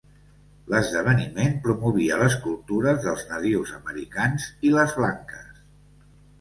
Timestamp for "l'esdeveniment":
0.73-1.59